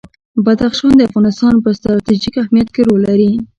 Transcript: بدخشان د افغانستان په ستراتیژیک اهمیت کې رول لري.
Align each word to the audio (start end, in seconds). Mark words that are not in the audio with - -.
بدخشان 0.45 0.91
د 0.95 1.01
افغانستان 1.09 1.53
په 1.63 1.69
ستراتیژیک 1.77 2.35
اهمیت 2.39 2.67
کې 2.75 2.81
رول 2.87 3.01
لري. 3.09 3.31